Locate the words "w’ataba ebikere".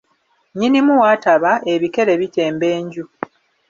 1.01-2.13